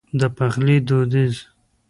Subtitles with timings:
[0.19, 1.35] د پخلي دوديز